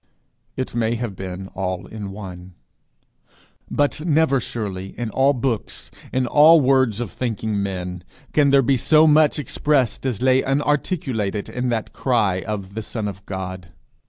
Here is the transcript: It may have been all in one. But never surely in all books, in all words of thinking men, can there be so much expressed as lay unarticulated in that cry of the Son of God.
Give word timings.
It 0.57 0.73
may 0.73 0.95
have 0.95 1.15
been 1.15 1.47
all 1.49 1.85
in 1.85 2.09
one. 2.09 2.55
But 3.69 4.03
never 4.03 4.39
surely 4.39 4.97
in 4.97 5.11
all 5.11 5.33
books, 5.33 5.91
in 6.11 6.25
all 6.25 6.59
words 6.59 6.99
of 6.99 7.11
thinking 7.11 7.61
men, 7.61 8.03
can 8.33 8.49
there 8.49 8.63
be 8.63 8.77
so 8.77 9.05
much 9.05 9.37
expressed 9.37 10.03
as 10.07 10.19
lay 10.19 10.41
unarticulated 10.41 11.49
in 11.49 11.69
that 11.69 11.93
cry 11.93 12.41
of 12.41 12.73
the 12.73 12.81
Son 12.81 13.07
of 13.07 13.23
God. 13.27 13.67